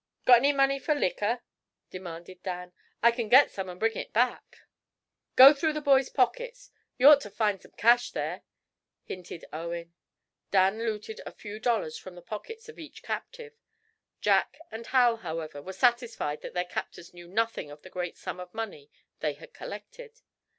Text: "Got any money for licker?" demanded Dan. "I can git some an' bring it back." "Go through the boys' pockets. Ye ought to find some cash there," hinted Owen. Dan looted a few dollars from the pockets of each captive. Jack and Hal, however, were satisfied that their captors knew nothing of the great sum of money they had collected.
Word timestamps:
"Got 0.25 0.37
any 0.39 0.51
money 0.51 0.79
for 0.79 0.95
licker?" 0.95 1.41
demanded 1.91 2.41
Dan. 2.41 2.73
"I 3.03 3.11
can 3.11 3.29
git 3.29 3.51
some 3.51 3.69
an' 3.69 3.77
bring 3.77 3.95
it 3.95 4.11
back." 4.13 4.61
"Go 5.35 5.53
through 5.53 5.73
the 5.73 5.79
boys' 5.79 6.09
pockets. 6.09 6.71
Ye 6.97 7.05
ought 7.05 7.21
to 7.21 7.29
find 7.29 7.61
some 7.61 7.73
cash 7.73 8.09
there," 8.09 8.41
hinted 9.03 9.45
Owen. 9.53 9.93
Dan 10.49 10.79
looted 10.79 11.21
a 11.23 11.31
few 11.31 11.59
dollars 11.59 11.99
from 11.99 12.15
the 12.15 12.23
pockets 12.23 12.67
of 12.67 12.79
each 12.79 13.03
captive. 13.03 13.53
Jack 14.21 14.57
and 14.71 14.87
Hal, 14.87 15.17
however, 15.17 15.61
were 15.61 15.71
satisfied 15.71 16.41
that 16.41 16.55
their 16.55 16.65
captors 16.65 17.13
knew 17.13 17.27
nothing 17.27 17.69
of 17.69 17.83
the 17.83 17.91
great 17.91 18.17
sum 18.17 18.39
of 18.39 18.51
money 18.55 18.89
they 19.19 19.33
had 19.33 19.53
collected. 19.53 20.19